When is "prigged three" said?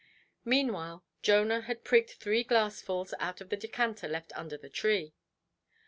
1.83-2.43